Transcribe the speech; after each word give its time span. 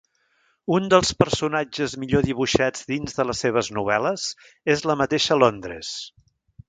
Un 0.75 0.87
dels 0.93 1.11
personatges 1.23 1.93
millor 2.03 2.25
dibuixats 2.29 2.87
dins 2.93 3.19
de 3.19 3.27
les 3.33 3.43
seves 3.45 3.69
novel·les 3.79 4.25
és 4.77 4.85
la 4.93 4.97
mateixa 5.03 5.39
Londres. 5.45 5.93